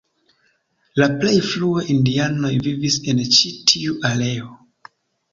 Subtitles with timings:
[1.01, 4.49] La plej frue indianoj vivis en ĉi tiu areo.